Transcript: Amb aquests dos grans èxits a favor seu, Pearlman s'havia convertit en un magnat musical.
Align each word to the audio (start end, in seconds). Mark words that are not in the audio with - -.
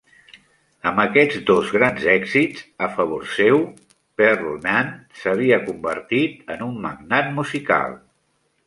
Amb 0.91 1.01
aquests 1.03 1.43
dos 1.49 1.73
grans 1.75 2.07
èxits 2.13 2.63
a 2.87 2.89
favor 2.95 3.27
seu, 3.35 3.61
Pearlman 4.23 4.93
s'havia 5.21 5.63
convertit 5.71 6.53
en 6.57 6.67
un 6.71 6.83
magnat 6.91 7.33
musical. 7.41 8.01